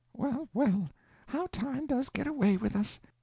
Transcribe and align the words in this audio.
"Well, 0.17 0.49
well, 0.51 0.89
how 1.27 1.45
time 1.51 1.85
does 1.85 2.09
get 2.09 2.25
away 2.25 2.57
with 2.57 2.75
us. 2.75 2.99